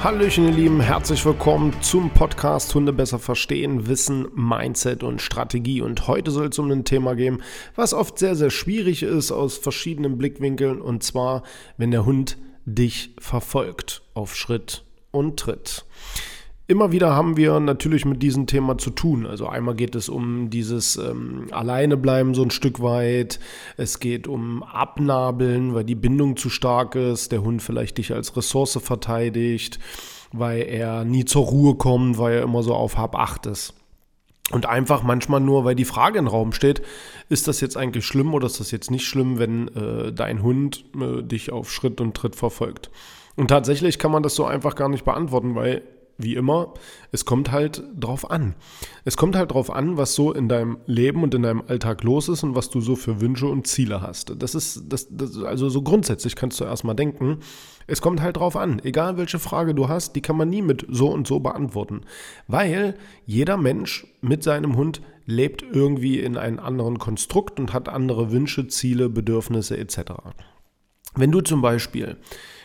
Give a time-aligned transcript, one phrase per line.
[0.00, 5.80] Hallöchen, ihr Lieben, herzlich willkommen zum Podcast Hunde besser verstehen, Wissen, Mindset und Strategie.
[5.80, 7.42] Und heute soll es um ein Thema gehen,
[7.74, 10.80] was oft sehr, sehr schwierig ist aus verschiedenen Blickwinkeln.
[10.80, 11.42] Und zwar,
[11.78, 15.84] wenn der Hund dich verfolgt auf Schritt und Tritt.
[16.70, 19.24] Immer wieder haben wir natürlich mit diesem Thema zu tun.
[19.24, 23.40] Also einmal geht es um dieses ähm, Alleine bleiben so ein Stück weit.
[23.78, 27.32] Es geht um Abnabeln, weil die Bindung zu stark ist.
[27.32, 29.78] Der Hund vielleicht dich als Ressource verteidigt,
[30.30, 33.72] weil er nie zur Ruhe kommt, weil er immer so auf Hab acht ist.
[34.50, 36.82] Und einfach manchmal nur, weil die Frage im Raum steht,
[37.30, 40.84] ist das jetzt eigentlich schlimm oder ist das jetzt nicht schlimm, wenn äh, dein Hund
[41.00, 42.90] äh, dich auf Schritt und Tritt verfolgt?
[43.36, 45.82] Und tatsächlich kann man das so einfach gar nicht beantworten, weil
[46.18, 46.74] wie immer,
[47.12, 48.56] es kommt halt drauf an.
[49.04, 52.28] Es kommt halt drauf an, was so in deinem Leben und in deinem Alltag los
[52.28, 54.34] ist und was du so für Wünsche und Ziele hast.
[54.42, 57.38] Das ist, das, das, also so grundsätzlich kannst du erstmal denken,
[57.86, 58.80] es kommt halt drauf an.
[58.84, 62.02] Egal welche Frage du hast, die kann man nie mit so und so beantworten.
[62.48, 68.32] Weil jeder Mensch mit seinem Hund lebt irgendwie in einem anderen Konstrukt und hat andere
[68.32, 70.00] Wünsche, Ziele, Bedürfnisse etc.
[71.14, 72.16] Wenn du zum Beispiel,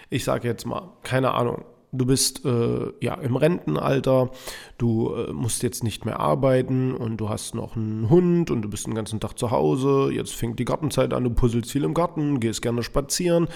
[0.10, 4.32] ich sage jetzt mal, keine Ahnung, du bist äh, ja im Rentenalter,
[4.78, 8.70] du äh, musst jetzt nicht mehr arbeiten und du hast noch einen Hund und du
[8.70, 11.94] bist den ganzen Tag zu Hause, jetzt fängt die Gartenzeit an, du puzzelst viel im
[11.94, 13.48] Garten, gehst gerne spazieren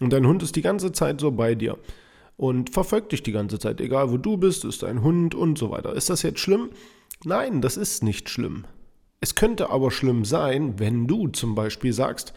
[0.00, 1.78] und dein Hund ist die ganze Zeit so bei dir
[2.36, 5.70] und verfolgt dich die ganze Zeit, egal wo du bist, ist dein Hund und so
[5.70, 5.94] weiter.
[5.94, 6.70] Ist das jetzt schlimm?
[7.24, 8.66] Nein, das ist nicht schlimm.
[9.20, 12.34] Es könnte aber schlimm sein, wenn du zum Beispiel sagst,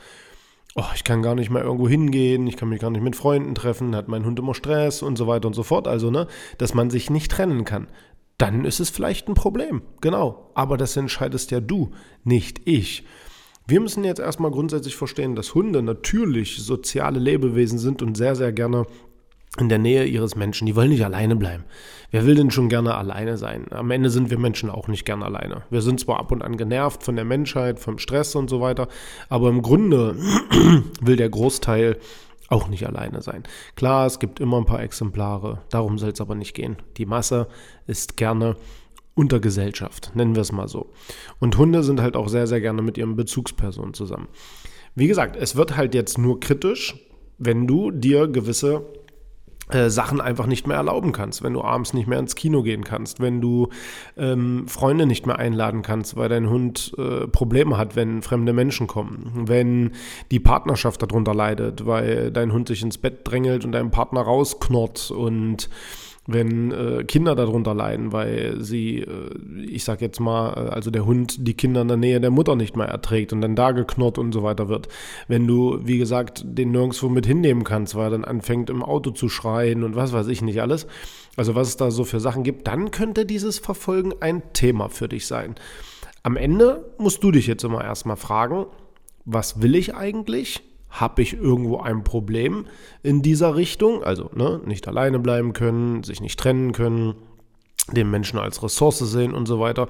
[0.75, 3.55] oh, ich kann gar nicht mehr irgendwo hingehen, ich kann mich gar nicht mit Freunden
[3.55, 5.87] treffen, hat mein Hund immer Stress und so weiter und so fort.
[5.87, 7.87] Also, ne, dass man sich nicht trennen kann.
[8.37, 9.81] Dann ist es vielleicht ein Problem.
[9.99, 10.49] Genau.
[10.53, 11.91] Aber das entscheidest ja du,
[12.23, 13.03] nicht ich.
[13.67, 18.51] Wir müssen jetzt erstmal grundsätzlich verstehen, dass Hunde natürlich soziale Lebewesen sind und sehr, sehr
[18.51, 18.87] gerne
[19.57, 20.65] in der Nähe ihres Menschen.
[20.65, 21.63] Die wollen nicht alleine bleiben.
[22.11, 23.65] Wer will denn schon gerne alleine sein?
[23.71, 25.63] Am Ende sind wir Menschen auch nicht gerne alleine.
[25.69, 28.87] Wir sind zwar ab und an genervt von der Menschheit, vom Stress und so weiter,
[29.27, 30.15] aber im Grunde
[31.01, 31.97] will der Großteil
[32.47, 33.43] auch nicht alleine sein.
[33.75, 36.77] Klar, es gibt immer ein paar Exemplare, darum soll es aber nicht gehen.
[36.97, 37.47] Die Masse
[37.85, 38.55] ist gerne
[39.13, 40.91] unter Gesellschaft, nennen wir es mal so.
[41.39, 44.29] Und Hunde sind halt auch sehr, sehr gerne mit ihren Bezugspersonen zusammen.
[44.95, 46.95] Wie gesagt, es wird halt jetzt nur kritisch,
[47.37, 48.85] wenn du dir gewisse
[49.89, 53.19] Sachen einfach nicht mehr erlauben kannst, wenn du abends nicht mehr ins Kino gehen kannst,
[53.19, 53.69] wenn du
[54.17, 58.87] ähm, Freunde nicht mehr einladen kannst, weil dein Hund äh, Probleme hat, wenn fremde Menschen
[58.87, 59.91] kommen, wenn
[60.31, 65.11] die Partnerschaft darunter leidet, weil dein Hund sich ins Bett drängelt und dein Partner rausknurrt
[65.11, 65.69] und
[66.31, 71.05] wenn äh, Kinder darunter leiden, weil sie, äh, ich sag jetzt mal, äh, also der
[71.05, 74.17] Hund die Kinder in der Nähe der Mutter nicht mehr erträgt und dann da geknurrt
[74.17, 74.87] und so weiter wird.
[75.27, 79.11] Wenn du, wie gesagt, den nirgendwo mit hinnehmen kannst, weil er dann anfängt im Auto
[79.11, 80.87] zu schreien und was weiß ich nicht alles.
[81.35, 85.07] Also was es da so für Sachen gibt, dann könnte dieses Verfolgen ein Thema für
[85.07, 85.55] dich sein.
[86.21, 88.65] Am Ende musst du dich jetzt immer erstmal fragen,
[89.25, 90.61] was will ich eigentlich?
[90.89, 92.65] Habe ich irgendwo ein Problem
[93.03, 97.15] in dieser Richtung, also ne, nicht alleine bleiben können, sich nicht trennen können,
[97.91, 99.87] den Menschen als Ressource sehen und so weiter,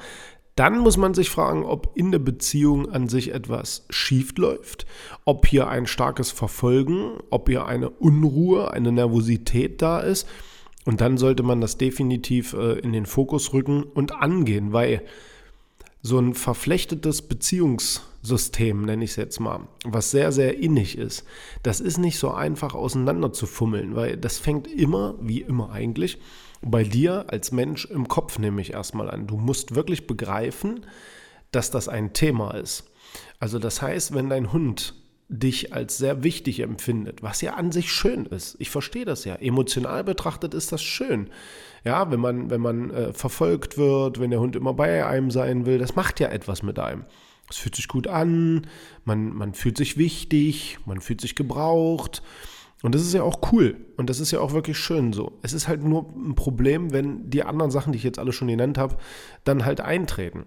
[0.55, 4.85] dann muss man sich fragen, ob in der Beziehung an sich etwas schief läuft,
[5.23, 10.27] ob hier ein starkes Verfolgen, ob hier eine Unruhe, eine Nervosität da ist.
[10.85, 15.03] Und dann sollte man das definitiv äh, in den Fokus rücken und angehen, weil
[16.01, 21.25] so ein verflechtetes Beziehungssystem, nenne ich es jetzt mal, was sehr, sehr innig ist,
[21.63, 26.19] das ist nicht so einfach auseinander zu fummeln, weil das fängt immer, wie immer eigentlich,
[26.61, 29.27] bei dir als Mensch im Kopf nämlich erstmal an.
[29.27, 30.85] Du musst wirklich begreifen,
[31.51, 32.83] dass das ein Thema ist.
[33.39, 34.93] Also das heißt, wenn dein Hund
[35.29, 38.55] dich als sehr wichtig empfindet, was ja an sich schön ist.
[38.59, 39.35] Ich verstehe das ja.
[39.35, 41.29] Emotional betrachtet ist das schön.
[41.85, 45.67] Ja, wenn man, wenn man äh, verfolgt wird, wenn der Hund immer bei einem sein
[45.67, 47.05] will, das macht ja etwas mit einem.
[47.47, 48.67] Es fühlt sich gut an,
[49.05, 52.23] man, man fühlt sich wichtig, man fühlt sich gebraucht.
[52.81, 55.37] Und das ist ja auch cool und das ist ja auch wirklich schön so.
[55.41, 58.47] Es ist halt nur ein Problem, wenn die anderen Sachen, die ich jetzt alle schon
[58.47, 58.95] genannt habe,
[59.43, 60.45] dann halt eintreten.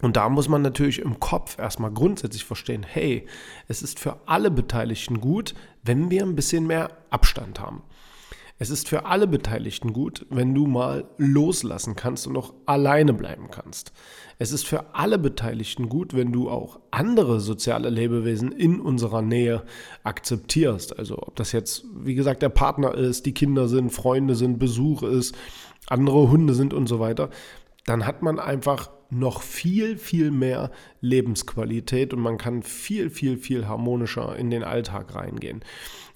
[0.00, 3.26] Und da muss man natürlich im Kopf erstmal grundsätzlich verstehen, hey,
[3.66, 7.82] es ist für alle Beteiligten gut, wenn wir ein bisschen mehr Abstand haben.
[8.60, 13.50] Es ist für alle Beteiligten gut, wenn du mal loslassen kannst und auch alleine bleiben
[13.52, 13.92] kannst.
[14.40, 19.62] Es ist für alle Beteiligten gut, wenn du auch andere soziale Lebewesen in unserer Nähe
[20.02, 20.98] akzeptierst.
[20.98, 25.04] Also ob das jetzt, wie gesagt, der Partner ist, die Kinder sind, Freunde sind, Besuch
[25.04, 25.36] ist,
[25.88, 27.30] andere Hunde sind und so weiter.
[27.86, 30.70] Dann hat man einfach noch viel, viel mehr
[31.00, 35.62] Lebensqualität und man kann viel, viel, viel harmonischer in den Alltag reingehen.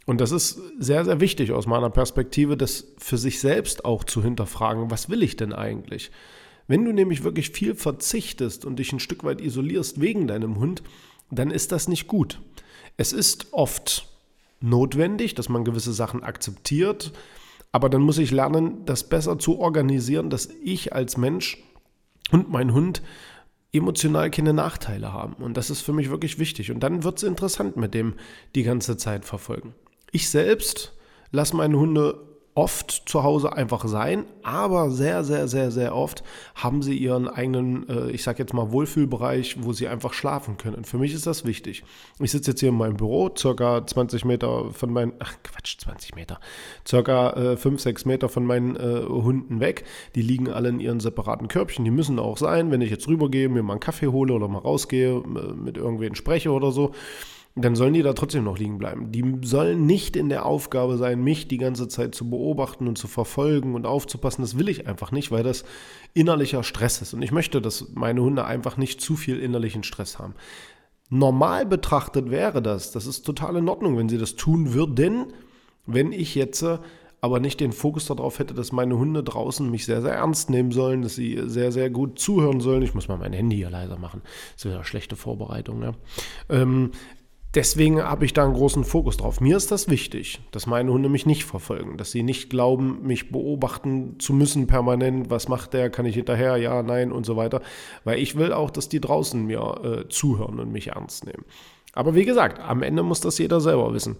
[0.05, 4.23] Und das ist sehr, sehr wichtig aus meiner Perspektive, das für sich selbst auch zu
[4.23, 6.11] hinterfragen, was will ich denn eigentlich?
[6.67, 10.83] Wenn du nämlich wirklich viel verzichtest und dich ein Stück weit isolierst wegen deinem Hund,
[11.31, 12.41] dann ist das nicht gut.
[12.97, 14.09] Es ist oft
[14.61, 17.12] notwendig, dass man gewisse Sachen akzeptiert,
[17.73, 21.59] aber dann muss ich lernen, das besser zu organisieren, dass ich als Mensch
[22.32, 23.02] und mein Hund
[23.73, 25.34] emotional keine Nachteile haben.
[25.34, 26.70] Und das ist für mich wirklich wichtig.
[26.70, 28.14] Und dann wird es interessant mit dem
[28.55, 29.75] die ganze Zeit verfolgen.
[30.11, 30.94] Ich selbst
[31.31, 36.23] lasse meine Hunde oft zu Hause einfach sein, aber sehr, sehr, sehr, sehr oft
[36.55, 40.85] haben sie ihren eigenen, äh, ich sag jetzt mal, Wohlfühlbereich, wo sie einfach schlafen können.
[40.85, 41.83] Für mich ist das wichtig.
[42.21, 46.15] Ich sitze jetzt hier in meinem Büro, circa 20 Meter von meinen, ach Quatsch, 20
[46.15, 46.41] Meter,
[46.87, 49.85] circa äh, 5, 6 Meter von meinen äh, Hunden weg.
[50.15, 51.87] Die liegen alle in ihren separaten Körbchen.
[51.87, 54.59] Die müssen auch sein, wenn ich jetzt rübergehe, mir mal einen Kaffee hole oder mal
[54.59, 56.93] rausgehe, äh, mit irgendwen spreche oder so
[57.55, 59.13] dann sollen die da trotzdem noch liegen bleiben.
[59.13, 63.09] Die sollen nicht in der Aufgabe sein, mich die ganze Zeit zu beobachten und zu
[63.09, 64.43] verfolgen und aufzupassen.
[64.43, 65.65] Das will ich einfach nicht, weil das
[66.15, 67.13] innerlicher Stress ist.
[67.13, 70.35] Und ich möchte, dass meine Hunde einfach nicht zu viel innerlichen Stress haben.
[71.11, 75.27] Normal betrachtet wäre das, das ist total in Ordnung, wenn sie das tun würden,
[75.85, 76.79] wenn ich jetzt äh,
[77.21, 80.73] aber nicht den Fokus darauf hätte, dass meine Hunde draußen mich sehr, sehr ernst nehmen
[80.73, 82.83] sollen, dass sie sehr, sehr gut zuhören sollen.
[82.83, 84.23] Ich muss mal mein Handy hier leiser machen.
[84.55, 85.79] Das wieder eine schlechte Vorbereitung.
[85.79, 85.95] Ne?
[86.49, 86.91] Ähm,
[87.55, 89.41] Deswegen habe ich da einen großen Fokus drauf.
[89.43, 93.31] Mir ist das wichtig, dass meine Hunde mich nicht verfolgen, dass sie nicht glauben, mich
[93.31, 95.29] beobachten zu müssen permanent.
[95.29, 95.91] Was macht der?
[95.91, 96.57] Kann ich hinterher?
[96.57, 97.61] Ja, nein und so weiter.
[98.05, 101.45] Weil ich will auch, dass die draußen mir äh, zuhören und mich ernst nehmen.
[101.93, 104.17] Aber wie gesagt, am Ende muss das jeder selber wissen.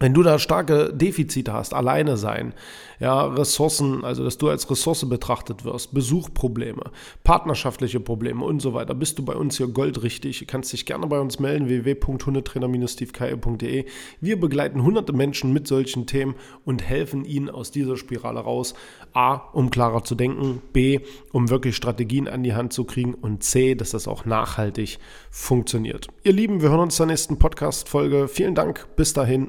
[0.00, 2.54] Wenn du da starke Defizite hast, alleine sein,
[3.00, 6.82] ja, Ressourcen, also dass du als Ressource betrachtet wirst, Besuchprobleme,
[7.24, 10.40] partnerschaftliche Probleme und so weiter, bist du bei uns hier goldrichtig.
[10.40, 13.84] Du kannst dich gerne bei uns melden, www.hundetrainer-steveke.de.
[14.20, 16.34] Wir begleiten hunderte Menschen mit solchen Themen
[16.64, 18.74] und helfen ihnen aus dieser Spirale raus.
[19.12, 21.00] A, um klarer zu denken, B,
[21.32, 24.98] um wirklich Strategien an die Hand zu kriegen und C, dass das auch nachhaltig
[25.30, 26.08] funktioniert.
[26.24, 28.28] Ihr Lieben, wir hören uns zur nächsten Podcast-Folge.
[28.28, 29.48] Vielen Dank, bis dahin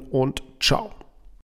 [0.60, 0.99] ciao.